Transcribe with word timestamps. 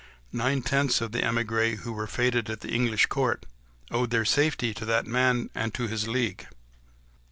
Nine 0.33 0.63
tenths 0.63 0.99
of 0.99 1.11
the 1.11 1.19
émigrés, 1.19 1.75
who 1.81 1.93
were 1.93 2.07
fêted 2.07 2.49
at 2.49 2.61
the 2.61 2.69
English 2.71 3.05
court, 3.05 3.45
owed 3.91 4.09
their 4.09 4.25
safety 4.25 4.73
to 4.73 4.83
that 4.85 5.05
man 5.05 5.51
and 5.53 5.75
to 5.75 5.85
his 5.87 6.07
league. 6.07 6.47